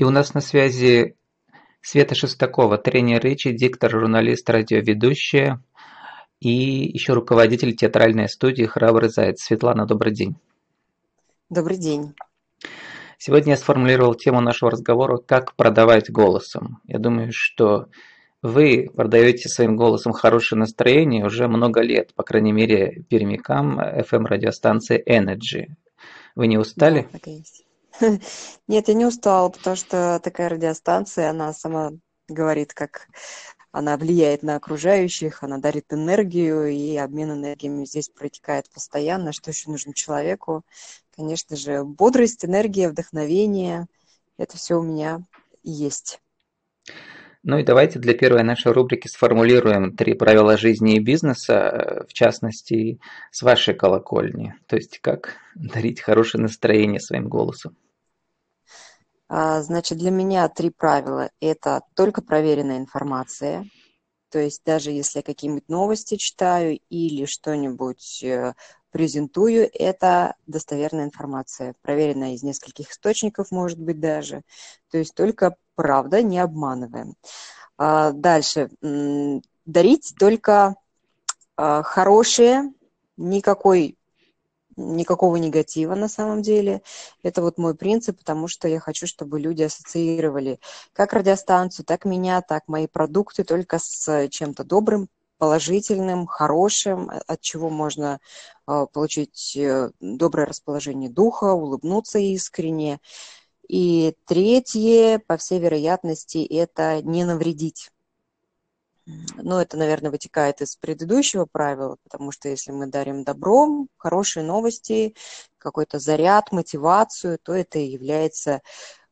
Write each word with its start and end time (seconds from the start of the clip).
И 0.00 0.02
у 0.02 0.08
нас 0.08 0.32
на 0.32 0.40
связи 0.40 1.14
Света 1.82 2.14
Шестакова, 2.14 2.78
тренер 2.78 3.22
речи, 3.22 3.52
диктор, 3.52 3.90
журналист, 3.90 4.48
радиоведущая 4.48 5.62
и 6.40 6.48
еще 6.48 7.12
руководитель 7.12 7.76
театральной 7.76 8.26
студии 8.26 8.64
«Храбрый 8.64 9.10
заяц». 9.10 9.42
Светлана, 9.42 9.84
добрый 9.84 10.14
день. 10.14 10.36
Добрый 11.50 11.76
день. 11.76 12.14
Сегодня 13.18 13.50
я 13.52 13.56
сформулировал 13.58 14.14
тему 14.14 14.40
нашего 14.40 14.70
разговора 14.70 15.18
«Как 15.18 15.54
продавать 15.54 16.10
голосом». 16.10 16.80
Я 16.84 16.98
думаю, 16.98 17.28
что 17.34 17.88
вы 18.40 18.88
продаете 18.96 19.50
своим 19.50 19.76
голосом 19.76 20.14
хорошее 20.14 20.60
настроение 20.60 21.26
уже 21.26 21.46
много 21.46 21.82
лет, 21.82 22.14
по 22.14 22.22
крайней 22.22 22.52
мере, 22.52 23.04
пермякам 23.10 23.78
FM-радиостанции 23.78 25.04
Energy. 25.06 25.66
Вы 26.36 26.46
не 26.46 26.56
устали? 26.56 27.02
Да, 27.02 27.18
так 27.18 27.28
и 27.28 27.32
есть. 27.32 27.66
Нет, 28.68 28.88
я 28.88 28.94
не 28.94 29.06
устала, 29.06 29.48
потому 29.48 29.76
что 29.76 30.20
такая 30.22 30.48
радиостанция, 30.48 31.30
она 31.30 31.52
сама 31.52 31.90
говорит, 32.28 32.72
как 32.74 33.08
она 33.72 33.96
влияет 33.96 34.42
на 34.42 34.56
окружающих, 34.56 35.42
она 35.42 35.58
дарит 35.58 35.92
энергию, 35.92 36.66
и 36.68 36.96
обмен 36.96 37.32
энергиями 37.32 37.84
здесь 37.84 38.08
протекает 38.08 38.68
постоянно. 38.70 39.32
Что 39.32 39.50
еще 39.50 39.70
нужно 39.70 39.94
человеку? 39.94 40.62
Конечно 41.16 41.56
же, 41.56 41.84
бодрость, 41.84 42.44
энергия, 42.44 42.88
вдохновение. 42.88 43.86
Это 44.38 44.56
все 44.56 44.76
у 44.76 44.82
меня 44.82 45.20
есть. 45.62 46.20
Ну 47.42 47.58
и 47.58 47.62
давайте 47.62 47.98
для 47.98 48.12
первой 48.12 48.42
нашей 48.42 48.72
рубрики 48.72 49.08
сформулируем 49.08 49.96
три 49.96 50.12
правила 50.12 50.58
жизни 50.58 50.96
и 50.96 51.00
бизнеса, 51.00 52.04
в 52.06 52.12
частности, 52.12 53.00
с 53.30 53.42
вашей 53.42 53.72
колокольни. 53.72 54.54
То 54.66 54.76
есть, 54.76 54.98
как 54.98 55.36
дарить 55.54 56.00
хорошее 56.00 56.42
настроение 56.42 57.00
своим 57.00 57.28
голосом. 57.28 57.76
А, 59.28 59.62
значит, 59.62 59.96
для 59.96 60.10
меня 60.10 60.48
три 60.48 60.70
правила. 60.70 61.30
Это 61.40 61.80
только 61.94 62.20
проверенная 62.20 62.78
информация. 62.78 63.64
То 64.30 64.38
есть 64.38 64.62
даже 64.64 64.90
если 64.90 65.20
я 65.20 65.22
какие-нибудь 65.22 65.68
новости 65.68 66.16
читаю 66.16 66.78
или 66.88 67.24
что-нибудь 67.24 68.22
э, 68.22 68.54
презентую, 68.90 69.70
это 69.72 70.34
достоверная 70.46 71.04
информация, 71.04 71.74
проверенная 71.82 72.34
из 72.34 72.42
нескольких 72.42 72.90
источников, 72.90 73.50
может 73.50 73.78
быть, 73.78 74.00
даже. 74.00 74.42
То 74.90 74.98
есть 74.98 75.14
только 75.14 75.56
правда, 75.74 76.22
не 76.22 76.38
обманываем. 76.38 77.14
А, 77.78 78.12
дальше. 78.12 78.70
Дарить 79.66 80.14
только 80.18 80.74
а, 81.56 81.82
хорошее, 81.82 82.72
никакой 83.16 83.96
никакого 84.76 85.36
негатива 85.36 85.94
на 85.94 86.08
самом 86.08 86.42
деле. 86.42 86.82
Это 87.22 87.42
вот 87.42 87.58
мой 87.58 87.74
принцип, 87.74 88.18
потому 88.18 88.48
что 88.48 88.68
я 88.68 88.80
хочу, 88.80 89.06
чтобы 89.06 89.38
люди 89.38 89.62
ассоциировали 89.62 90.58
как 90.92 91.12
радиостанцию, 91.12 91.84
так 91.84 92.04
меня, 92.04 92.40
так 92.40 92.64
мои 92.66 92.86
продукты 92.86 93.44
только 93.44 93.78
с 93.78 94.28
чем-то 94.28 94.64
добрым, 94.64 95.08
положительным, 95.40 96.26
хорошим, 96.26 97.10
от 97.26 97.40
чего 97.40 97.70
можно 97.70 98.20
э, 98.68 98.86
получить 98.92 99.56
э, 99.56 99.90
доброе 99.98 100.46
расположение 100.46 101.08
духа, 101.08 101.54
улыбнуться 101.54 102.18
искренне. 102.18 103.00
И 103.66 104.14
третье, 104.26 105.18
по 105.26 105.38
всей 105.38 105.58
вероятности, 105.58 106.44
это 106.44 107.00
не 107.00 107.24
навредить. 107.24 107.90
Ну, 109.06 109.58
это, 109.58 109.78
наверное, 109.78 110.10
вытекает 110.10 110.60
из 110.60 110.76
предыдущего 110.76 111.46
правила, 111.50 111.96
потому 112.02 112.32
что 112.32 112.50
если 112.50 112.72
мы 112.72 112.86
дарим 112.86 113.24
добром, 113.24 113.88
хорошие 113.96 114.44
новости, 114.44 115.14
какой-то 115.56 115.98
заряд, 115.98 116.52
мотивацию, 116.52 117.38
то 117.42 117.54
это 117.54 117.78
и 117.78 117.86
является 117.88 118.60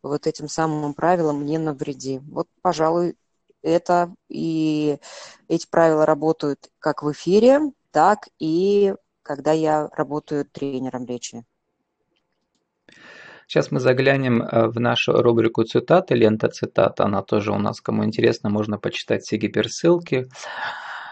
вот 0.03 0.27
этим 0.27 0.47
самым 0.47 0.92
правилом 0.92 1.47
«не 1.47 1.57
навреди». 1.57 2.19
Вот, 2.19 2.48
пожалуй, 2.61 3.17
это 3.62 4.14
и 4.28 4.98
эти 5.48 5.67
правила 5.69 6.06
работают 6.06 6.70
как 6.78 7.03
в 7.03 7.12
эфире, 7.12 7.61
так 7.91 8.29
и 8.39 8.95
когда 9.23 9.52
я 9.52 9.89
работаю 9.92 10.45
тренером 10.46 11.05
речи. 11.05 11.45
Сейчас 13.46 13.70
мы 13.70 13.80
заглянем 13.80 14.42
э, 14.42 14.69
в 14.69 14.79
нашу 14.79 15.23
рубрику 15.23 15.64
цитаты, 15.64 16.14
лента 16.14 16.48
цитат. 16.48 17.01
Она 17.01 17.23
тоже 17.23 17.51
у 17.52 17.58
нас, 17.58 17.80
кому 17.80 18.05
интересно, 18.05 18.51
можно 18.51 18.77
почитать 18.77 19.23
все 19.23 19.39
гиперссылки. 19.39 20.29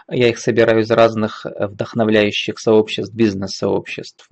Я 0.07 0.29
их 0.29 0.37
собираю 0.37 0.81
из 0.81 0.91
разных 0.91 1.47
э, 1.47 1.65
вдохновляющих 1.65 2.59
сообществ, 2.59 3.13
бизнес-сообществ. 3.13 4.29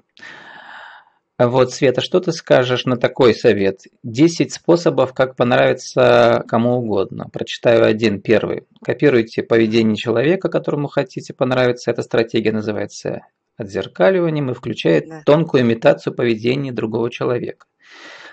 Вот, 1.37 1.73
Света, 1.73 1.99
что 1.99 2.21
ты 2.21 2.31
скажешь 2.31 2.85
на 2.85 2.95
такой 2.95 3.33
совет? 3.35 3.81
10 4.03 4.53
способов, 4.53 5.13
как 5.13 5.35
понравится 5.35 6.45
кому 6.47 6.77
угодно. 6.77 7.27
Прочитаю 7.31 7.83
один, 7.83 8.21
первый. 8.21 8.63
Копируйте 8.81 9.43
поведение 9.43 9.97
человека, 9.97 10.47
которому 10.47 10.87
хотите 10.87 11.33
понравиться. 11.33 11.91
Эта 11.91 12.03
стратегия 12.03 12.53
называется 12.53 13.23
отзеркаливанием 13.57 14.51
и 14.51 14.53
включает 14.53 15.25
тонкую 15.25 15.63
имитацию 15.63 16.13
поведения 16.13 16.71
другого 16.71 17.11
человека. 17.11 17.65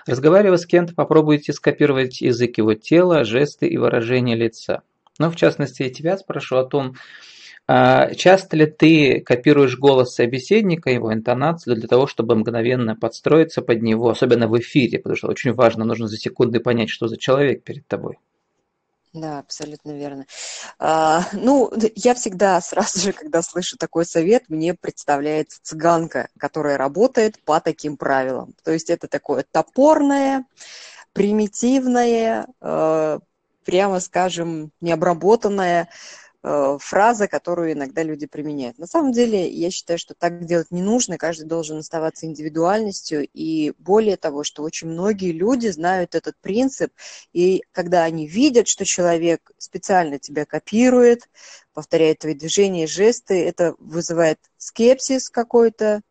Разговаривая 0.07 0.57
с 0.57 0.65
кем-то, 0.65 0.93
попробуйте 0.93 1.51
скопировать 1.51 2.21
язык 2.21 2.57
его 2.57 2.73
тела, 2.73 3.25
жесты 3.25 3.67
и 3.67 3.77
выражения 3.77 4.35
лица. 4.35 4.81
Но 5.19 5.29
в 5.29 5.35
частности, 5.35 5.83
я 5.83 5.89
тебя 5.89 6.17
спрошу 6.17 6.55
о 6.55 6.65
том, 6.65 6.95
а 6.95 6.95
часто 7.67 8.57
ли 8.57 8.65
ты 8.65 9.21
копируешь 9.21 9.77
голос 9.77 10.15
собеседника, 10.15 10.89
его 10.89 11.13
интонацию 11.13 11.75
для 11.75 11.87
того, 11.87 12.07
чтобы 12.07 12.35
мгновенно 12.35 12.95
подстроиться 12.95 13.61
под 13.61 13.81
него, 13.81 14.09
особенно 14.09 14.47
в 14.47 14.59
эфире, 14.59 14.99
потому 14.99 15.15
что 15.15 15.27
очень 15.29 15.53
важно, 15.53 15.85
нужно 15.85 16.07
за 16.07 16.17
секунды 16.17 16.59
понять, 16.59 16.89
что 16.89 17.07
за 17.07 17.17
человек 17.17 17.63
перед 17.63 17.87
тобой. 17.87 18.17
Да, 19.13 19.37
абсолютно 19.39 19.91
верно. 19.91 20.25
А, 20.79 21.23
ну, 21.33 21.71
я 21.95 22.15
всегда 22.15 22.59
сразу 22.61 22.99
же, 22.99 23.13
когда 23.13 23.43
слышу 23.43 23.77
такой 23.77 24.07
совет, 24.07 24.49
мне 24.49 24.73
представляется 24.73 25.59
цыганка, 25.61 26.29
которая 26.39 26.77
работает 26.77 27.39
по 27.43 27.61
таким 27.61 27.95
правилам. 27.95 28.55
То 28.63 28.71
есть 28.71 28.89
это 28.89 29.07
такое 29.07 29.45
топорное, 29.49 30.45
примитивное, 31.13 32.47
э, 32.59 33.19
прямо 33.63 33.99
скажем, 33.99 34.71
необработанное, 34.81 35.89
фраза, 36.43 37.27
которую 37.29 37.71
иногда 37.71 38.03
люди 38.03 38.25
применяют. 38.25 38.77
На 38.77 38.85
самом 38.85 39.13
деле, 39.13 39.49
я 39.49 39.71
считаю, 39.71 39.97
что 39.97 40.13
так 40.13 40.45
делать 40.45 40.71
не 40.71 40.81
нужно, 40.81 41.17
каждый 41.17 41.45
должен 41.45 41.77
оставаться 41.77 42.25
индивидуальностью, 42.25 43.25
и 43.33 43.73
более 43.77 44.17
того, 44.17 44.43
что 44.43 44.63
очень 44.63 44.89
многие 44.89 45.31
люди 45.31 45.67
знают 45.67 46.15
этот 46.15 46.35
принцип, 46.41 46.91
и 47.31 47.63
когда 47.71 48.03
они 48.03 48.27
видят, 48.27 48.67
что 48.67 48.83
человек 48.83 49.51
специально 49.57 50.19
тебя 50.19 50.45
копирует, 50.45 51.29
повторяет 51.73 52.19
твои 52.19 52.33
движения, 52.33 52.87
жесты, 52.87 53.45
это 53.45 53.75
вызывает 53.79 54.39
скепсис 54.57 55.29
какой-то, 55.29 56.01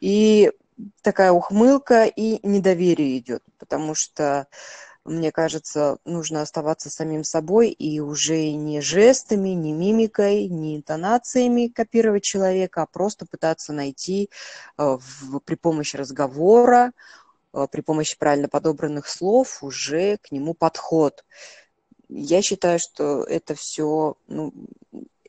и 0.00 0.52
такая 1.02 1.32
ухмылка, 1.32 2.04
и 2.04 2.46
недоверие 2.46 3.18
идет, 3.18 3.42
потому 3.58 3.94
что 3.94 4.46
мне 5.06 5.30
кажется, 5.32 5.98
нужно 6.04 6.42
оставаться 6.42 6.90
самим 6.90 7.24
собой 7.24 7.70
и 7.70 8.00
уже 8.00 8.52
не 8.52 8.80
жестами, 8.80 9.50
не 9.50 9.72
мимикой, 9.72 10.48
не 10.48 10.76
интонациями 10.76 11.68
копировать 11.68 12.24
человека, 12.24 12.82
а 12.82 12.86
просто 12.86 13.26
пытаться 13.26 13.72
найти 13.72 14.30
э, 14.78 14.98
в, 14.98 15.38
при 15.40 15.54
помощи 15.54 15.96
разговора, 15.96 16.92
э, 17.52 17.66
при 17.70 17.80
помощи 17.80 18.18
правильно 18.18 18.48
подобранных 18.48 19.08
слов 19.08 19.62
уже 19.62 20.18
к 20.18 20.32
нему 20.32 20.54
подход. 20.54 21.24
Я 22.08 22.42
считаю, 22.42 22.78
что 22.78 23.22
это 23.22 23.54
все 23.54 24.16
ну, 24.26 24.52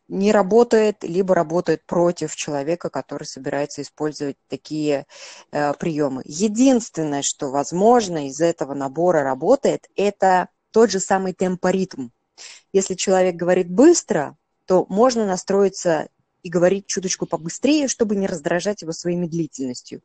не 0.08 0.32
работает, 0.32 1.04
либо 1.04 1.36
работает 1.36 1.86
против 1.86 2.36
человека, 2.36 2.90
который 2.90 3.26
собирается 3.26 3.82
использовать 3.82 4.38
такие 4.48 5.06
э, 5.52 5.74
приемы. 5.74 6.22
Единственное, 6.26 7.22
что 7.22 7.50
возможно 7.50 8.28
из 8.28 8.40
этого 8.40 8.74
набора 8.74 9.24
работает, 9.24 9.90
это 9.96 10.50
тот 10.72 10.92
же 10.92 11.00
самый 11.00 11.34
темпоритм. 11.34 12.10
Если 12.72 12.96
человек 12.96 13.36
говорит 13.36 13.70
быстро, 13.70 14.38
то 14.66 14.86
можно 14.90 15.26
настроиться 15.26 16.10
и 16.44 16.50
говорить 16.50 16.88
чуточку 16.88 17.26
побыстрее, 17.26 17.88
чтобы 17.88 18.16
не 18.16 18.28
раздражать 18.28 18.82
его 18.82 18.92
своей 18.92 19.18
медлительностью. 19.18 20.02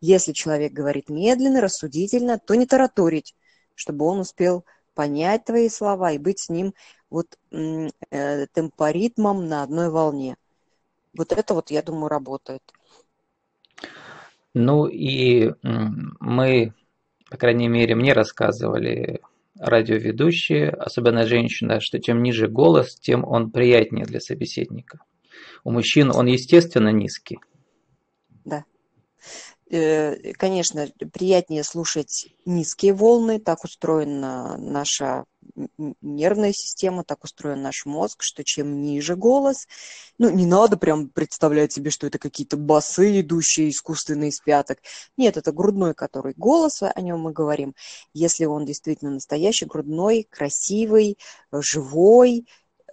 Если 0.00 0.32
человек 0.32 0.72
говорит 0.72 1.08
медленно, 1.08 1.60
рассудительно, 1.60 2.38
то 2.38 2.54
не 2.54 2.66
тараторить, 2.66 3.34
чтобы 3.74 4.04
он 4.04 4.20
успел 4.20 4.64
понять 4.96 5.44
твои 5.44 5.68
слова 5.68 6.10
и 6.10 6.18
быть 6.18 6.40
с 6.40 6.48
ним 6.48 6.74
вот 7.10 7.38
э, 7.52 8.46
темпоритмом 8.52 9.46
на 9.46 9.62
одной 9.62 9.90
волне. 9.90 10.36
Вот 11.16 11.32
это 11.32 11.54
вот, 11.54 11.70
я 11.70 11.82
думаю, 11.82 12.08
работает. 12.08 12.62
Ну 14.54 14.86
и 14.86 15.52
мы, 16.18 16.72
по 17.30 17.36
крайней 17.36 17.68
мере, 17.68 17.94
мне 17.94 18.12
рассказывали 18.14 19.20
радиоведущие, 19.58 20.70
особенно 20.70 21.26
женщина, 21.26 21.80
что 21.80 22.00
чем 22.00 22.22
ниже 22.22 22.48
голос, 22.48 22.96
тем 22.96 23.24
он 23.24 23.50
приятнее 23.50 24.06
для 24.06 24.20
собеседника. 24.20 25.00
У 25.62 25.70
мужчин 25.70 26.10
он, 26.10 26.26
естественно, 26.26 26.90
низкий. 26.90 27.38
Да. 28.44 28.64
Э, 29.70 30.32
конечно, 30.34 30.88
приятнее 31.12 31.64
слушать 31.64 32.28
низкие 32.44 32.92
волны, 32.92 33.38
так 33.38 33.64
устроена 33.64 34.56
наша 34.58 35.24
нервная 36.00 36.52
система, 36.52 37.04
так 37.04 37.24
устроен 37.24 37.62
наш 37.62 37.86
мозг, 37.86 38.22
что 38.22 38.44
чем 38.44 38.82
ниже 38.82 39.16
голос, 39.16 39.66
ну, 40.18 40.30
не 40.30 40.46
надо 40.46 40.76
прям 40.76 41.08
представлять 41.08 41.72
себе, 41.72 41.90
что 41.90 42.06
это 42.06 42.18
какие-то 42.18 42.56
басы, 42.56 43.20
идущие 43.20 43.70
искусственные 43.70 44.30
из 44.30 44.40
пяток. 44.40 44.78
Нет, 45.16 45.36
это 45.36 45.52
грудной, 45.52 45.94
который 45.94 46.34
голос, 46.36 46.82
о 46.82 47.00
нем 47.00 47.20
мы 47.20 47.32
говорим. 47.32 47.74
Если 48.12 48.44
он 48.44 48.64
действительно 48.64 49.12
настоящий, 49.12 49.66
грудной, 49.66 50.26
красивый, 50.30 51.18
живой, 51.52 52.46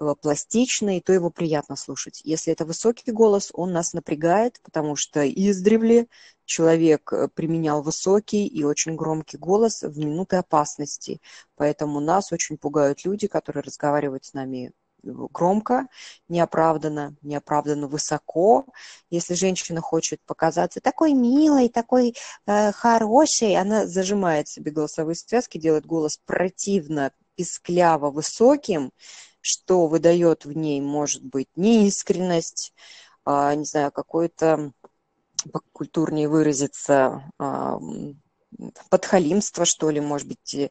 э, 0.03 0.15
пластичный, 0.15 1.01
то 1.01 1.13
его 1.13 1.29
приятно 1.29 1.75
слушать. 1.75 2.21
Если 2.23 2.53
это 2.53 2.65
высокий 2.65 3.11
голос, 3.11 3.49
он 3.53 3.71
нас 3.71 3.93
напрягает, 3.93 4.59
потому 4.63 4.95
что 4.95 5.27
издревле 5.27 6.07
человек 6.45 7.11
э, 7.13 7.27
применял 7.33 7.81
высокий 7.81 8.47
и 8.47 8.63
очень 8.63 8.95
громкий 8.95 9.37
голос 9.37 9.81
в 9.81 9.97
минуты 9.97 10.37
опасности. 10.37 11.21
Поэтому 11.55 11.99
нас 11.99 12.31
очень 12.31 12.57
пугают 12.57 13.05
люди, 13.05 13.27
которые 13.27 13.63
разговаривают 13.63 14.25
с 14.25 14.33
нами 14.33 14.67
э, 14.67 14.71
громко, 15.03 15.87
неоправданно, 16.27 17.15
неоправданно 17.21 17.87
высоко. 17.87 18.65
Если 19.09 19.33
женщина 19.33 19.81
хочет 19.81 20.21
показаться 20.25 20.81
такой 20.81 21.13
милой, 21.13 21.69
такой 21.69 22.15
э, 22.45 22.71
хорошей, 22.71 23.55
она 23.55 23.87
зажимает 23.87 24.47
себе 24.47 24.71
голосовые 24.71 25.15
связки, 25.15 25.57
делает 25.57 25.85
голос 25.85 26.19
противно, 26.25 27.11
пискляво 27.35 28.11
высоким, 28.11 28.91
что 29.43 29.87
выдает 29.87 30.45
в 30.45 30.53
ней, 30.53 30.81
может 30.81 31.23
быть, 31.23 31.49
неискренность, 31.55 32.73
э, 33.25 33.53
не 33.55 33.65
знаю, 33.65 33.91
какой-то 33.91 34.71
покультурнее 35.51 36.29
выразиться, 36.29 37.29
подхалимство, 38.89 39.65
что 39.65 39.89
ли, 39.89 39.99
может 39.99 40.27
быть. 40.27 40.69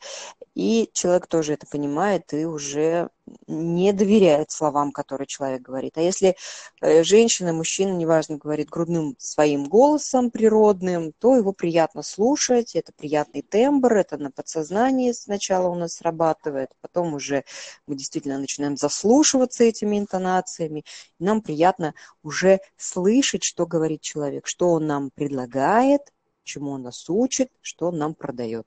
И 0.55 0.90
человек 0.93 1.26
тоже 1.26 1.55
это 1.55 1.67
понимает 1.67 2.32
и 2.32 2.44
уже 2.44 3.08
не 3.46 3.93
доверяет 3.93 4.50
словам, 4.50 4.93
которые 4.93 5.26
человек 5.26 5.62
говорит. 5.62 5.96
А 5.96 6.00
если 6.00 6.37
э, 6.81 7.02
женщина, 7.05 7.52
мужчина, 7.52 7.93
неважно, 7.93 8.37
говорит 8.37 8.69
грудным 8.69 9.14
своим 9.19 9.64
голосом 9.64 10.31
природным, 10.31 11.12
то 11.19 11.37
его 11.37 11.52
приятно 11.52 12.02
слушать, 12.02 12.75
это 12.75 12.93
приятный 12.93 13.43
тембр, 13.43 13.94
это 13.94 14.19
на 14.19 14.31
подсознании 14.31 15.12
сначала 15.12 15.69
у 15.69 15.75
нас 15.75 15.94
срабатывает, 15.94 16.70
потом 16.81 17.14
уже 17.14 17.44
мы 17.87 17.94
действительно 17.94 18.38
начинаем 18.38 18.76
заслушиваться 18.76 19.64
этими 19.64 19.99
интонациями, 19.99 20.84
нам 21.19 21.40
приятно 21.43 21.94
уже 22.23 22.61
слышать, 22.76 23.44
что 23.44 23.67
говорит 23.67 24.00
человек, 24.00 24.46
что 24.46 24.70
он 24.70 24.87
нам 24.87 25.11
предлагает, 25.11 26.02
чему 26.44 26.70
он 26.70 26.82
нас 26.82 27.08
учит, 27.08 27.48
что 27.60 27.88
он 27.88 27.98
нам 27.98 28.14
продает. 28.14 28.66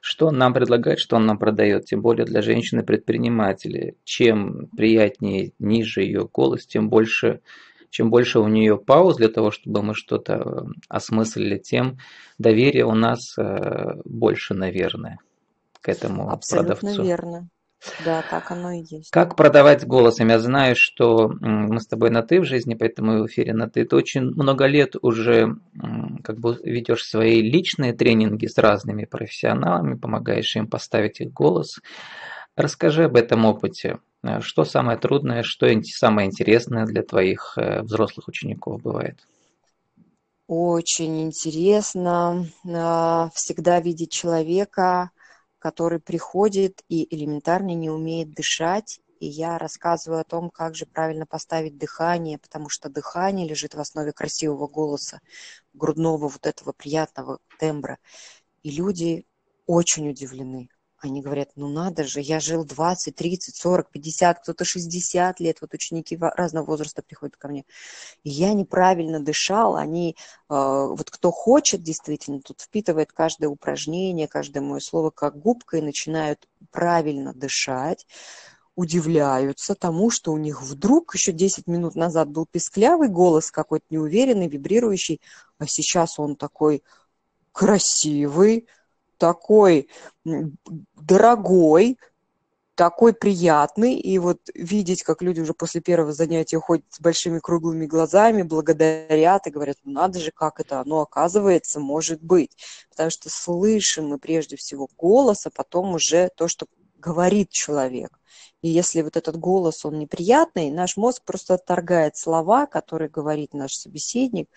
Что 0.00 0.26
он 0.28 0.38
нам 0.38 0.52
предлагает, 0.52 0.98
что 0.98 1.16
он 1.16 1.26
нам 1.26 1.38
продает, 1.38 1.86
тем 1.86 2.02
более 2.02 2.24
для 2.24 2.42
женщины-предпринимателя. 2.42 3.94
Чем 4.04 4.68
приятнее, 4.76 5.52
ниже 5.58 6.02
ее 6.02 6.28
голос, 6.32 6.66
тем 6.66 6.88
больше, 6.88 7.40
чем 7.90 8.10
больше 8.10 8.40
у 8.40 8.48
нее 8.48 8.76
пауз 8.76 9.16
для 9.16 9.28
того, 9.28 9.50
чтобы 9.50 9.82
мы 9.82 9.94
что-то 9.94 10.34
э, 10.34 10.60
осмыслили, 10.88 11.58
тем 11.58 11.98
доверия 12.38 12.84
у 12.84 12.94
нас 12.94 13.38
э, 13.38 14.00
больше, 14.04 14.54
наверное, 14.54 15.18
к 15.80 15.88
этому 15.88 16.30
Абсолютно 16.30 16.74
продавцу. 16.74 17.02
верно. 17.04 17.48
Да, 18.04 18.22
так 18.30 18.50
оно 18.50 18.72
и 18.72 18.84
есть. 18.88 19.10
Как 19.10 19.36
продавать 19.36 19.86
голосом? 19.86 20.28
Я 20.28 20.38
знаю, 20.38 20.74
что 20.76 21.28
мы 21.40 21.80
с 21.80 21.86
тобой 21.86 22.10
на 22.10 22.22
«ты» 22.22 22.40
в 22.40 22.44
жизни, 22.44 22.74
поэтому 22.74 23.22
в 23.22 23.26
эфире 23.26 23.52
на 23.52 23.68
«ты». 23.68 23.84
Ты 23.84 23.96
очень 23.96 24.22
много 24.22 24.66
лет 24.66 24.96
уже 25.02 25.56
как 26.22 26.38
бы 26.38 26.58
ведешь 26.62 27.04
свои 27.04 27.40
личные 27.40 27.92
тренинги 27.92 28.46
с 28.46 28.58
разными 28.58 29.04
профессионалами, 29.04 29.96
помогаешь 29.96 30.56
им 30.56 30.66
поставить 30.66 31.20
их 31.20 31.32
голос. 31.32 31.80
Расскажи 32.56 33.04
об 33.04 33.16
этом 33.16 33.44
опыте. 33.44 33.98
Что 34.40 34.64
самое 34.64 34.96
трудное, 34.96 35.42
что 35.42 35.66
самое 35.82 36.28
интересное 36.28 36.86
для 36.86 37.02
твоих 37.02 37.58
э, 37.58 37.82
взрослых 37.82 38.28
учеников 38.28 38.80
бывает? 38.80 39.18
Очень 40.46 41.22
интересно 41.24 42.46
а, 42.66 43.30
всегда 43.34 43.80
видеть 43.80 44.12
человека, 44.12 45.10
который 45.64 45.98
приходит 45.98 46.82
и 46.90 47.06
элементарно 47.16 47.74
не 47.74 47.88
умеет 47.88 48.34
дышать, 48.34 49.00
и 49.18 49.26
я 49.26 49.56
рассказываю 49.56 50.20
о 50.20 50.24
том, 50.24 50.50
как 50.50 50.74
же 50.74 50.84
правильно 50.84 51.24
поставить 51.24 51.78
дыхание, 51.78 52.36
потому 52.36 52.68
что 52.68 52.90
дыхание 52.90 53.48
лежит 53.48 53.72
в 53.72 53.80
основе 53.80 54.12
красивого 54.12 54.68
голоса, 54.68 55.20
грудного 55.72 56.28
вот 56.28 56.46
этого 56.46 56.72
приятного 56.72 57.38
тембра. 57.58 57.96
И 58.62 58.72
люди 58.72 59.24
очень 59.64 60.10
удивлены. 60.10 60.68
Они 61.04 61.20
говорят, 61.20 61.50
ну 61.56 61.68
надо 61.68 62.04
же, 62.04 62.20
я 62.20 62.40
жил 62.40 62.64
20, 62.64 63.14
30, 63.14 63.56
40, 63.56 63.90
50, 63.90 64.40
кто-то 64.40 64.64
60 64.64 65.38
лет, 65.40 65.58
вот 65.60 65.74
ученики 65.74 66.16
разного 66.18 66.64
возраста 66.64 67.02
приходят 67.02 67.36
ко 67.36 67.48
мне. 67.48 67.64
И 68.22 68.30
я 68.30 68.54
неправильно 68.54 69.20
дышал, 69.20 69.76
они, 69.76 70.16
э, 70.16 70.16
вот 70.48 71.10
кто 71.10 71.30
хочет 71.30 71.82
действительно, 71.82 72.40
тут 72.40 72.62
впитывает 72.62 73.12
каждое 73.12 73.48
упражнение, 73.48 74.28
каждое 74.28 74.60
мое 74.60 74.80
слово 74.80 75.10
как 75.10 75.38
губка 75.38 75.76
и 75.76 75.82
начинают 75.82 76.48
правильно 76.70 77.34
дышать, 77.34 78.06
удивляются 78.74 79.74
тому, 79.74 80.10
что 80.10 80.32
у 80.32 80.38
них 80.38 80.62
вдруг 80.62 81.14
еще 81.14 81.32
10 81.32 81.66
минут 81.66 81.94
назад 81.94 82.30
был 82.30 82.46
песклявый 82.46 83.08
голос 83.08 83.50
какой-то 83.50 83.84
неуверенный, 83.90 84.48
вибрирующий, 84.48 85.20
а 85.58 85.66
сейчас 85.66 86.18
он 86.18 86.34
такой 86.34 86.82
красивый, 87.52 88.66
такой 89.24 89.88
дорогой, 90.96 91.98
такой 92.74 93.14
приятный, 93.14 93.94
и 93.94 94.18
вот 94.18 94.38
видеть, 94.54 95.02
как 95.02 95.22
люди 95.22 95.40
уже 95.40 95.54
после 95.54 95.80
первого 95.80 96.12
занятия 96.12 96.58
ходят 96.58 96.84
с 96.90 97.00
большими 97.00 97.38
круглыми 97.38 97.86
глазами, 97.86 98.42
благодарят 98.42 99.46
и 99.46 99.50
говорят, 99.50 99.78
ну 99.84 99.92
надо 99.92 100.18
же, 100.18 100.30
как 100.30 100.60
это 100.60 100.80
оно 100.80 101.00
оказывается, 101.00 101.80
может 101.80 102.20
быть. 102.20 102.50
Потому 102.90 103.08
что 103.08 103.30
слышим 103.30 104.08
мы 104.08 104.18
прежде 104.18 104.56
всего 104.56 104.88
голос, 104.98 105.46
а 105.46 105.50
потом 105.50 105.94
уже 105.94 106.28
то, 106.36 106.46
что 106.46 106.66
говорит 106.98 107.48
человек. 107.48 108.20
И 108.60 108.68
если 108.68 109.00
вот 109.00 109.16
этот 109.16 109.38
голос, 109.38 109.86
он 109.86 109.98
неприятный, 109.98 110.70
наш 110.70 110.98
мозг 110.98 111.22
просто 111.24 111.54
отторгает 111.54 112.18
слова, 112.18 112.66
которые 112.66 113.08
говорит 113.08 113.54
наш 113.54 113.74
собеседник. 113.74 114.50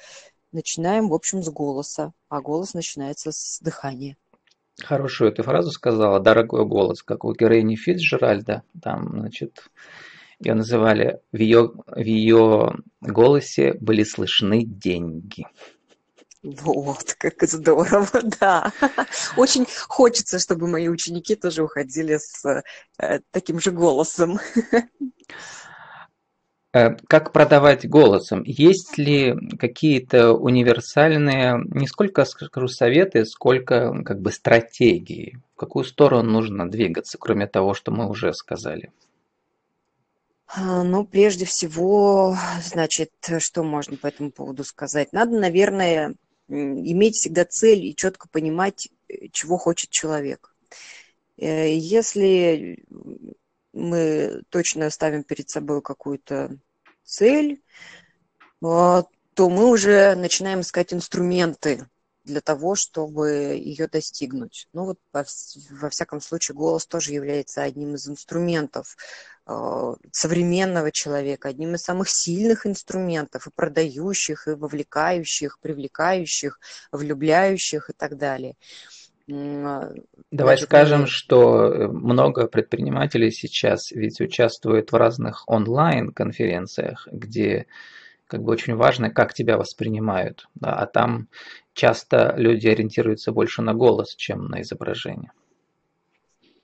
Начинаем, 0.52 1.08
в 1.08 1.14
общем, 1.14 1.42
с 1.42 1.50
голоса, 1.50 2.12
а 2.28 2.42
голос 2.42 2.74
начинается 2.74 3.32
с 3.32 3.60
дыхания. 3.62 4.18
Хорошую 4.84 5.32
ты 5.32 5.42
фразу 5.44 5.72
сказала, 5.72 6.20
дорогой 6.20 6.66
голос, 6.66 7.02
как 7.02 7.24
у 7.26 7.34
героини 7.34 7.76
Фицджеральда, 7.76 8.64
там, 8.82 9.20
значит, 9.20 9.70
ее 10.40 10.54
называли, 10.54 11.20
в 11.32 11.38
ее, 11.38 11.72
в 11.88 12.00
ее 12.00 12.76
голосе 13.02 13.74
были 13.74 14.04
слышны 14.04 14.64
деньги. 14.64 15.48
Вот, 16.44 17.16
как 17.18 17.42
здорово, 17.42 18.08
да. 18.40 18.72
Очень 19.36 19.66
хочется, 19.88 20.40
чтобы 20.40 20.68
мои 20.68 20.88
ученики 20.88 21.36
тоже 21.36 21.64
уходили 21.64 22.18
с 22.18 22.64
э, 23.00 23.20
таким 23.32 23.60
же 23.60 23.72
голосом. 23.72 24.40
Э, 26.78 26.96
как 27.08 27.32
продавать 27.32 27.90
голосом? 27.90 28.44
Есть 28.44 28.98
ли 28.98 29.36
какие-то 29.58 30.34
универсальные, 30.34 31.64
не 31.72 31.88
сколько 31.88 32.24
скажу 32.26 32.68
советы, 32.68 33.26
сколько 33.26 34.04
как 34.04 34.22
бы 34.22 34.32
стратегии? 34.32 35.40
В 35.56 35.60
какую 35.60 35.86
сторону 35.86 36.32
нужно 36.32 36.70
двигаться, 36.70 37.18
кроме 37.18 37.48
того, 37.48 37.74
что 37.74 37.92
мы 37.92 38.08
уже 38.08 38.32
сказали? 38.34 38.92
А, 40.48 40.84
ну, 40.84 41.04
прежде 41.04 41.46
всего, 41.46 42.38
значит, 42.64 43.12
что 43.40 43.64
можно 43.64 43.98
по 43.98 44.08
этому 44.08 44.32
поводу 44.32 44.64
сказать? 44.64 45.12
Надо, 45.14 45.40
наверное, 45.40 46.14
иметь 46.48 47.16
всегда 47.16 47.44
цель 47.46 47.86
и 47.86 47.96
четко 47.96 48.30
понимать, 48.30 48.90
чего 49.32 49.58
хочет 49.58 49.90
человек. 49.90 50.54
Э, 51.38 51.74
если 51.76 52.84
мы 53.74 54.44
точно 54.50 54.90
ставим 54.92 55.24
перед 55.24 55.50
собой 55.50 55.82
какую-то 55.82 56.58
цель, 57.08 57.64
а, 58.64 59.04
то 59.34 59.50
мы 59.50 59.70
уже 59.70 60.16
начинаем 60.16 60.62
искать 60.62 60.94
инструменты 60.94 61.88
для 62.24 62.42
того, 62.42 62.76
чтобы 62.76 63.56
ее 63.56 63.88
достигнуть. 63.88 64.68
Ну 64.74 64.86
вот 64.86 65.00
во, 65.14 65.90
всяком 65.90 66.20
случае 66.20 66.56
голос 66.56 66.86
тоже 66.86 67.14
является 67.14 67.64
одним 67.64 67.96
из 67.96 68.08
инструментов 68.10 68.98
э, 69.46 69.96
современного 70.12 70.92
человека, 70.92 71.48
одним 71.48 71.76
из 71.76 71.84
самых 71.84 72.10
сильных 72.10 72.66
инструментов 72.66 73.48
и 73.48 73.52
продающих, 73.52 74.48
и 74.48 74.52
вовлекающих, 74.52 75.58
привлекающих, 75.60 76.60
влюбляющих 76.92 77.90
и 77.90 77.94
так 77.94 78.18
далее. 78.18 78.56
А, 79.30 79.92
Давай 80.32 80.56
Значит, 80.56 80.70
скажем, 80.70 81.02
мы... 81.02 81.08
что 81.08 81.66
э, 81.66 81.88
много 81.88 82.48
предпринимателей 82.48 83.32
сейчас 83.32 83.92
ведь 83.92 84.22
участвуют 84.22 84.92
в 84.92 84.96
разных 84.96 85.44
онлайн-конференциях, 85.48 87.08
где 87.12 87.68
как 88.28 88.42
бы 88.44 88.52
очень 88.52 88.76
важно, 88.76 89.10
как 89.10 89.34
тебя 89.34 89.58
воспринимают. 89.58 90.48
Да, 90.56 90.74
а 90.74 90.86
там 90.86 91.28
часто 91.74 92.34
люди 92.38 92.68
ориентируются 92.68 93.32
больше 93.32 93.62
на 93.62 93.74
голос, 93.74 94.16
чем 94.16 94.46
на 94.46 94.62
изображение. 94.62 95.32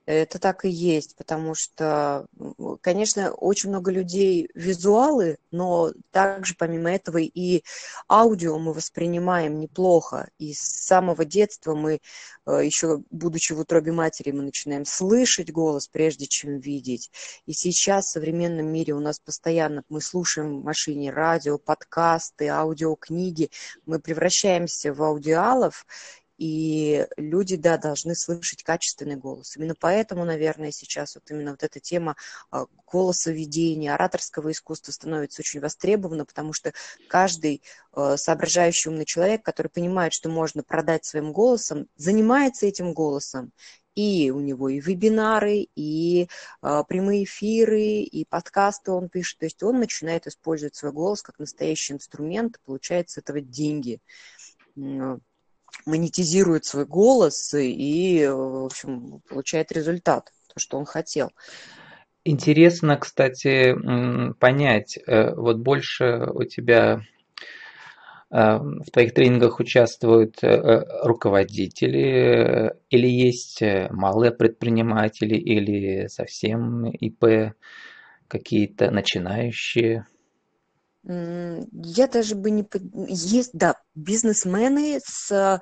Это 0.05 0.37
так 0.37 0.65
и 0.65 0.69
есть, 0.69 1.15
потому 1.15 1.55
что, 1.55 2.27
конечно, 2.81 3.31
очень 3.31 3.69
много 3.69 3.89
людей 3.89 4.49
визуалы, 4.53 5.37
но 5.51 5.93
также 6.11 6.55
помимо 6.57 6.91
этого 6.91 7.19
и 7.19 7.63
аудио 8.09 8.59
мы 8.59 8.73
воспринимаем 8.73 9.61
неплохо. 9.61 10.29
И 10.39 10.53
с 10.53 10.59
самого 10.59 11.23
детства 11.23 11.73
мы, 11.73 12.01
э, 12.45 12.65
еще 12.65 13.01
будучи 13.11 13.53
в 13.53 13.59
утробе 13.59 13.93
матери, 13.93 14.31
мы 14.31 14.43
начинаем 14.43 14.83
слышать 14.83 15.53
голос, 15.53 15.87
прежде 15.87 16.27
чем 16.27 16.59
видеть. 16.59 17.09
И 17.45 17.53
сейчас 17.53 18.07
в 18.07 18.11
современном 18.11 18.67
мире 18.67 18.93
у 18.95 18.99
нас 18.99 19.19
постоянно 19.19 19.83
мы 19.87 20.01
слушаем 20.01 20.59
в 20.59 20.65
машине 20.65 21.11
радио, 21.11 21.57
подкасты, 21.57 22.49
аудиокниги, 22.49 23.51
мы 23.85 23.99
превращаемся 23.99 24.93
в 24.93 25.01
аудиалов, 25.01 25.85
и 26.37 27.07
люди, 27.17 27.55
да, 27.55 27.77
должны 27.77 28.15
слышать 28.15 28.63
качественный 28.63 29.15
голос. 29.15 29.55
Именно 29.55 29.75
поэтому, 29.79 30.25
наверное, 30.25 30.71
сейчас 30.71 31.15
вот 31.15 31.29
именно 31.29 31.51
вот 31.51 31.63
эта 31.63 31.79
тема 31.79 32.15
а, 32.51 32.65
голосоведения, 32.91 33.93
ораторского 33.93 34.51
искусства 34.51 34.91
становится 34.91 35.41
очень 35.41 35.59
востребована, 35.59 36.25
потому 36.25 36.53
что 36.53 36.73
каждый 37.07 37.61
а, 37.91 38.17
соображающий 38.17 38.89
умный 38.89 39.05
человек, 39.05 39.43
который 39.43 39.67
понимает, 39.67 40.13
что 40.13 40.29
можно 40.29 40.63
продать 40.63 41.05
своим 41.05 41.33
голосом, 41.33 41.87
занимается 41.95 42.65
этим 42.65 42.93
голосом, 42.93 43.51
и 43.95 44.31
у 44.31 44.39
него 44.39 44.69
и 44.69 44.79
вебинары, 44.79 45.67
и 45.75 46.27
э, 46.63 46.83
прямые 46.87 47.25
эфиры, 47.25 47.81
и 47.81 48.25
подкасты 48.25 48.91
он 48.91 49.07
пишет. 49.07 49.37
То 49.37 49.45
есть 49.45 49.61
он 49.61 49.79
начинает 49.79 50.25
использовать 50.25 50.75
свой 50.75 50.91
голос 50.91 51.21
как 51.21 51.37
настоящий 51.37 51.93
инструмент, 51.93 52.59
получает 52.65 53.11
с 53.11 53.19
этого 53.19 53.39
деньги 53.39 54.01
монетизирует 55.85 56.65
свой 56.65 56.85
голос 56.85 57.53
и, 57.53 58.25
в 58.27 58.65
общем, 58.65 59.21
получает 59.27 59.71
результат, 59.71 60.31
то, 60.53 60.59
что 60.59 60.77
он 60.77 60.85
хотел. 60.85 61.31
Интересно, 62.25 62.95
кстати, 62.95 63.75
понять, 64.39 64.97
э, 65.05 65.35
вот 65.35 65.57
больше 65.57 66.29
у 66.33 66.45
тебя 66.45 67.01
э, 68.31 68.57
в 68.57 68.89
твоих 68.91 69.13
тренингах 69.13 69.59
участвуют 69.59 70.41
э, 70.41 70.85
руководители 71.03 72.73
или 72.89 73.07
есть 73.07 73.61
малые 73.89 74.31
предприниматели 74.31 75.35
или 75.35 76.07
совсем 76.07 76.85
ИП 76.91 77.53
какие-то 78.29 78.89
начинающие? 78.89 80.05
Я 81.05 82.07
даже 82.07 82.35
бы 82.35 82.49
не... 82.49 82.65
Есть, 83.07 83.51
да, 83.53 83.75
бизнесмены 83.93 85.01
с 85.05 85.61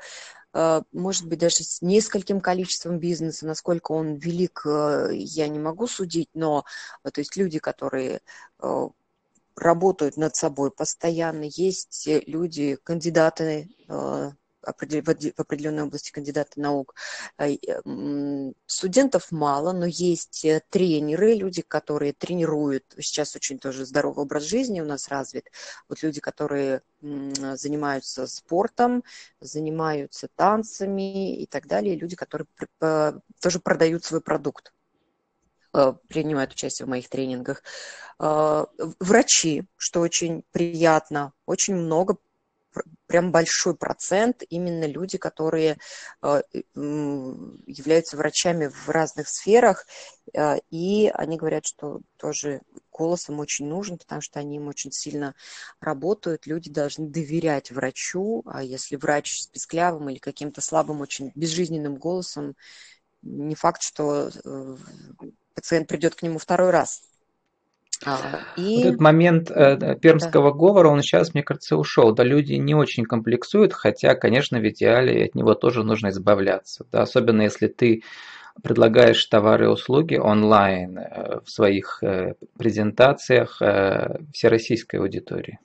э, 0.53 0.81
может 0.91 1.25
быть, 1.25 1.39
даже 1.39 1.63
с 1.63 1.81
нескольким 1.81 2.41
количеством 2.41 2.99
бизнеса, 2.99 3.47
насколько 3.47 3.91
он 3.93 4.15
велик, 4.15 4.61
э, 4.65 5.09
я 5.13 5.47
не 5.47 5.57
могу 5.57 5.87
судить, 5.87 6.29
но 6.35 6.63
э, 7.03 7.09
то 7.09 7.21
есть 7.21 7.35
люди, 7.35 7.59
которые 7.59 8.21
работают 9.55 10.17
над 10.17 10.35
собой 10.35 10.71
постоянно, 10.71 11.45
есть 11.45 12.07
люди, 12.27 12.77
кандидаты 12.83 13.69
в 14.61 15.39
определенной 15.39 15.83
области 15.83 16.11
кандидаты 16.11 16.59
наук. 16.59 16.95
Э, 17.37 17.55
студентов 18.65 19.31
мало, 19.31 19.71
но 19.71 19.85
есть 19.85 20.45
э, 20.45 20.61
тренеры, 20.69 21.33
люди, 21.33 21.61
которые 21.61 22.13
тренируют. 22.13 22.85
Сейчас 22.99 23.35
очень 23.35 23.59
тоже 23.59 23.85
здоровый 23.85 24.23
образ 24.23 24.43
жизни 24.43 24.81
у 24.81 24.85
нас 24.85 25.07
развит. 25.07 25.51
Вот 25.89 26.03
люди, 26.03 26.21
которые 26.21 26.81
занимаются 27.01 28.27
спортом, 28.27 29.03
занимаются 29.39 30.27
танцами 30.35 31.35
и 31.35 31.45
так 31.47 31.67
далее. 31.67 31.95
Люди, 31.95 32.15
которые 32.15 32.47
тоже 32.79 33.59
продают 33.59 34.05
свой 34.05 34.21
продукт 34.21 34.73
э, 35.73 35.93
принимают 36.07 36.51
участие 36.53 36.85
в 36.85 36.89
моих 36.89 37.09
тренингах. 37.09 37.63
Врачи, 38.19 39.63
что 39.77 40.01
очень 40.01 40.43
приятно, 40.51 41.33
очень 41.47 41.73
много 41.73 42.17
прям 43.07 43.31
большой 43.31 43.75
процент 43.75 44.43
именно 44.49 44.85
люди, 44.85 45.17
которые 45.17 45.77
э, 46.21 46.41
являются 46.73 48.17
врачами 48.17 48.67
в 48.67 48.89
разных 48.89 49.27
сферах, 49.27 49.85
э, 50.33 50.57
и 50.69 51.11
они 51.13 51.37
говорят, 51.37 51.65
что 51.65 52.01
тоже 52.17 52.61
голос 52.91 53.29
им 53.29 53.39
очень 53.39 53.67
нужен, 53.67 53.97
потому 53.97 54.21
что 54.21 54.39
они 54.39 54.57
им 54.57 54.67
очень 54.67 54.91
сильно 54.91 55.35
работают. 55.79 56.45
Люди 56.45 56.69
должны 56.69 57.07
доверять 57.07 57.71
врачу, 57.71 58.43
а 58.45 58.63
если 58.63 58.95
врач 58.95 59.41
с 59.41 59.47
писклявым 59.47 60.09
или 60.09 60.19
каким-то 60.19 60.61
слабым, 60.61 61.01
очень 61.01 61.31
безжизненным 61.35 61.95
голосом, 61.95 62.55
не 63.21 63.55
факт, 63.55 63.81
что 63.81 64.29
э, 64.29 64.77
пациент 65.53 65.87
придет 65.87 66.15
к 66.15 66.21
нему 66.21 66.39
второй 66.39 66.71
раз. 66.71 67.10
И... 68.57 68.77
Вот 68.77 68.85
этот 68.85 69.01
момент 69.01 69.51
э, 69.51 69.95
пермского 70.01 70.51
да. 70.51 70.57
говора, 70.57 70.89
он 70.89 71.01
сейчас, 71.01 71.33
мне 71.33 71.43
кажется, 71.43 71.77
ушел. 71.77 72.13
Да, 72.13 72.23
люди 72.23 72.53
не 72.53 72.75
очень 72.75 73.05
комплексуют, 73.05 73.73
хотя, 73.73 74.15
конечно, 74.15 74.59
в 74.59 74.67
идеале 74.67 75.25
от 75.25 75.35
него 75.35 75.53
тоже 75.53 75.83
нужно 75.83 76.09
избавляться. 76.09 76.85
Да, 76.91 77.03
особенно 77.03 77.43
если 77.43 77.67
ты 77.67 78.03
предлагаешь 78.63 79.25
товары 79.25 79.65
и 79.65 79.69
услуги 79.69 80.15
онлайн 80.15 80.97
э, 80.97 81.39
в 81.43 81.49
своих 81.49 81.99
э, 82.01 82.35
презентациях 82.57 83.61
э, 83.61 84.19
всероссийской 84.33 84.99
аудитории. 84.99 85.59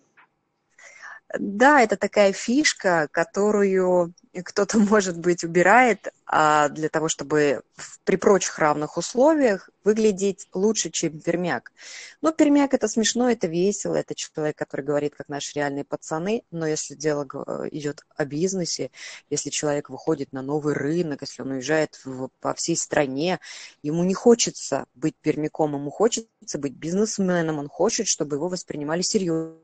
Да, 1.38 1.80
это 1.80 1.96
такая 1.96 2.32
фишка, 2.32 3.08
которую 3.10 4.14
кто-то, 4.44 4.78
может 4.78 5.18
быть, 5.18 5.44
убирает 5.44 6.08
а 6.28 6.68
для 6.68 6.88
того, 6.88 7.08
чтобы 7.08 7.62
при 8.04 8.16
прочих 8.16 8.58
равных 8.58 8.96
условиях 8.96 9.70
выглядеть 9.84 10.48
лучше, 10.52 10.90
чем 10.90 11.20
пермяк. 11.20 11.72
Но 12.20 12.32
пермяк 12.32 12.74
это 12.74 12.88
смешно, 12.88 13.30
это 13.30 13.46
весело, 13.46 13.94
это 13.94 14.14
человек, 14.14 14.56
который 14.56 14.84
говорит, 14.84 15.14
как 15.14 15.28
наши 15.28 15.54
реальные 15.54 15.84
пацаны, 15.84 16.42
но 16.50 16.66
если 16.66 16.94
дело 16.94 17.24
идет 17.70 18.04
о 18.16 18.24
бизнесе, 18.24 18.90
если 19.30 19.50
человек 19.50 19.88
выходит 19.88 20.32
на 20.32 20.42
новый 20.42 20.74
рынок, 20.74 21.22
если 21.22 21.42
он 21.42 21.52
уезжает 21.52 22.00
в, 22.04 22.28
по 22.40 22.54
всей 22.54 22.76
стране, 22.76 23.38
ему 23.82 24.02
не 24.02 24.14
хочется 24.14 24.86
быть 24.94 25.14
пермяком, 25.20 25.74
ему 25.74 25.90
хочется 25.90 26.58
быть 26.58 26.74
бизнесменом, 26.74 27.58
он 27.58 27.68
хочет, 27.68 28.08
чтобы 28.08 28.36
его 28.36 28.48
воспринимали 28.48 29.02
серьезно 29.02 29.58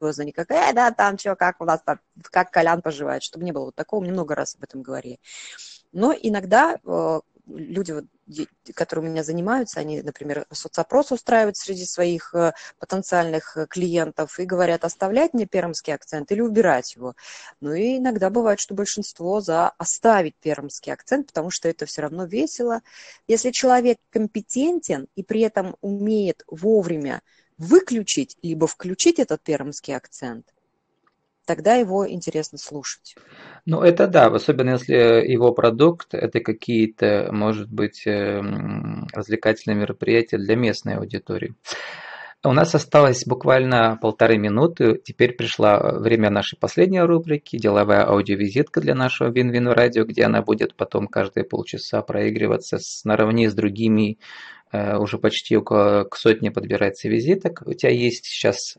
серьезно, 0.00 0.22
не 0.22 0.32
как, 0.32 0.50
э, 0.50 0.72
да, 0.72 0.90
там 0.90 1.18
что, 1.18 1.36
как 1.36 1.60
у 1.60 1.64
нас 1.64 1.80
там, 1.84 2.00
как 2.22 2.50
Колян 2.50 2.82
поживает, 2.82 3.22
чтобы 3.22 3.44
не 3.44 3.52
было 3.52 3.66
вот 3.66 3.74
такого, 3.74 4.00
мне 4.00 4.12
много 4.12 4.34
раз 4.34 4.54
об 4.54 4.64
этом 4.64 4.82
говорили. 4.82 5.20
Но 5.92 6.12
иногда 6.12 6.78
э, 6.84 7.20
люди, 7.46 7.92
вот, 7.92 8.04
которые 8.74 9.06
у 9.06 9.10
меня 9.10 9.24
занимаются, 9.24 9.80
они, 9.80 10.02
например, 10.02 10.46
соцопрос 10.52 11.12
устраивают 11.12 11.56
среди 11.56 11.84
своих 11.84 12.34
э, 12.34 12.52
потенциальных 12.78 13.56
э, 13.56 13.66
клиентов 13.66 14.38
и 14.38 14.44
говорят, 14.44 14.84
оставлять 14.84 15.34
мне 15.34 15.46
пермский 15.46 15.94
акцент 15.94 16.30
или 16.32 16.40
убирать 16.40 16.94
его. 16.94 17.14
Ну 17.60 17.72
и 17.72 17.98
иногда 17.98 18.30
бывает, 18.30 18.60
что 18.60 18.74
большинство 18.74 19.40
за 19.40 19.70
оставить 19.70 20.36
пермский 20.36 20.92
акцент, 20.92 21.28
потому 21.28 21.50
что 21.50 21.68
это 21.68 21.86
все 21.86 22.02
равно 22.02 22.24
весело. 22.24 22.82
Если 23.26 23.50
человек 23.50 23.98
компетентен 24.10 25.08
и 25.16 25.22
при 25.22 25.40
этом 25.40 25.76
умеет 25.80 26.44
вовремя 26.46 27.22
выключить 27.60 28.36
либо 28.42 28.66
включить 28.66 29.18
этот 29.18 29.42
пермский 29.42 29.94
акцент, 29.94 30.46
тогда 31.44 31.74
его 31.74 32.10
интересно 32.10 32.56
слушать. 32.58 33.14
Ну, 33.66 33.82
это 33.82 34.08
да, 34.08 34.26
особенно 34.26 34.70
если 34.70 34.94
его 34.94 35.52
продукт– 35.52 36.08
это 36.14 36.40
какие-то, 36.40 37.28
может 37.30 37.70
быть, 37.70 38.06
эм, 38.06 39.06
развлекательные 39.12 39.76
мероприятия 39.76 40.38
для 40.38 40.56
местной 40.56 40.96
аудитории. 40.96 41.54
У 42.42 42.52
нас 42.52 42.74
осталось 42.74 43.26
буквально 43.26 43.98
полторы 44.00 44.38
минуты. 44.38 44.98
Теперь 45.04 45.34
пришло 45.34 45.98
время 45.98 46.30
нашей 46.30 46.58
последней 46.58 47.02
рубрики 47.02 47.58
«Деловая 47.58 48.08
аудиовизитка» 48.08 48.80
для 48.80 48.94
нашего 48.94 49.28
Вин-Вин 49.28 49.68
радио, 49.68 50.04
где 50.04 50.24
она 50.24 50.40
будет 50.40 50.74
потом 50.74 51.06
каждые 51.06 51.44
полчаса 51.44 52.00
проигрываться 52.00 52.78
с, 52.78 53.04
наравне 53.04 53.50
с 53.50 53.54
другими 53.54 54.16
Э, 54.16 54.59
уже 54.72 55.18
почти 55.18 55.58
к 55.60 56.08
сотне 56.14 56.50
подбирается 56.50 57.08
визиток. 57.08 57.62
У 57.66 57.74
тебя 57.74 57.90
есть 57.90 58.24
сейчас 58.24 58.76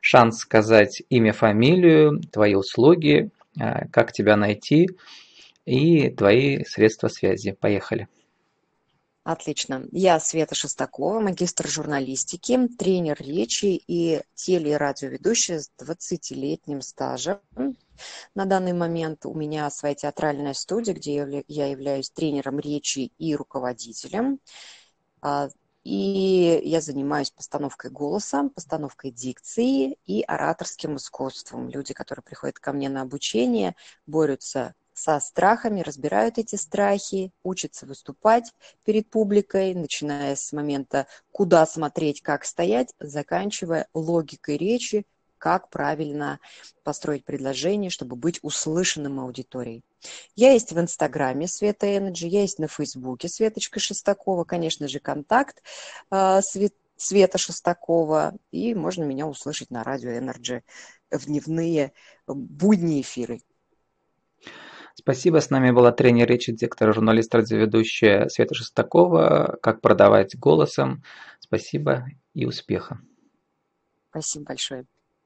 шанс 0.00 0.38
сказать 0.38 1.02
имя, 1.08 1.32
фамилию, 1.32 2.20
твои 2.30 2.54
услуги, 2.54 3.30
э, 3.58 3.88
как 3.88 4.12
тебя 4.12 4.36
найти 4.36 4.88
и 5.64 6.10
твои 6.10 6.64
средства 6.64 7.08
связи. 7.08 7.52
Поехали. 7.52 8.08
Отлично. 9.24 9.86
Я 9.90 10.20
Света 10.20 10.54
Шестакова, 10.54 11.18
магистр 11.18 11.66
журналистики, 11.66 12.68
тренер 12.78 13.16
речи 13.20 13.80
и 13.86 14.20
теле- 14.34 14.72
и 14.72 14.74
радиоведущая 14.74 15.60
с 15.60 15.70
20-летним 15.78 16.82
стажем. 16.82 17.38
На 18.34 18.44
данный 18.44 18.74
момент 18.74 19.24
у 19.24 19.32
меня 19.32 19.70
своя 19.70 19.94
театральная 19.94 20.52
студия, 20.52 20.92
где 20.92 21.42
я 21.48 21.66
являюсь 21.66 22.10
тренером 22.10 22.60
речи 22.60 23.12
и 23.16 23.34
руководителем. 23.34 24.40
А, 25.24 25.48
И 25.84 26.60
я 26.64 26.80
занимаюсь 26.80 27.30
постановкой 27.30 27.90
голоса, 27.90 28.48
постановкой 28.54 29.10
дикции 29.10 29.98
и 30.06 30.22
ораторским 30.22 30.96
искусством. 30.96 31.68
Люди, 31.70 31.94
которые 31.94 32.22
приходят 32.22 32.58
ко 32.58 32.72
мне 32.72 32.88
на 32.88 33.02
обучение, 33.02 33.76
борются 34.06 34.74
со 34.94 35.20
страхами, 35.20 35.82
разбирают 35.82 36.38
эти 36.38 36.56
страхи, 36.56 37.32
учатся 37.42 37.86
выступать 37.86 38.52
перед 38.84 39.10
публикой, 39.10 39.74
начиная 39.74 40.36
с 40.36 40.52
момента, 40.52 41.06
куда 41.32 41.66
смотреть, 41.66 42.22
как 42.22 42.44
стоять, 42.46 42.94
заканчивая 43.00 43.88
логикой 43.94 44.56
речи, 44.56 45.04
как 45.44 45.68
правильно 45.68 46.40
построить 46.84 47.26
предложение, 47.26 47.90
чтобы 47.90 48.16
быть 48.16 48.38
услышанным 48.40 49.20
аудиторией. 49.20 49.84
Я 50.36 50.52
есть 50.52 50.72
в 50.72 50.80
Инстаграме 50.80 51.48
Света 51.48 51.86
Energy, 51.86 52.28
я 52.28 52.40
есть 52.40 52.58
на 52.58 52.66
Фейсбуке 52.66 53.28
Светочка 53.28 53.78
Шестакова, 53.78 54.44
конечно 54.44 54.88
же, 54.88 55.00
контакт 55.00 55.62
э, 56.10 56.40
Света 56.96 57.36
Шестакова, 57.36 58.32
и 58.52 58.74
можно 58.74 59.04
меня 59.04 59.26
услышать 59.26 59.70
на 59.70 59.84
радио 59.84 60.12
Energy 60.12 60.62
в 61.10 61.26
дневные 61.26 61.92
будние 62.26 63.02
эфиры. 63.02 63.42
Спасибо. 64.94 65.42
С 65.42 65.50
нами 65.50 65.72
была 65.72 65.92
тренер 65.92 66.26
речи, 66.26 66.52
диктор, 66.52 66.94
журналист, 66.94 67.34
радиоведущая 67.34 68.30
Света 68.30 68.54
Шестакова. 68.54 69.58
Как 69.60 69.82
продавать 69.82 70.38
голосом. 70.38 71.02
Спасибо 71.38 72.06
и 72.32 72.46
успеха. 72.46 72.98
Спасибо 74.08 74.46
большое. 74.46 74.86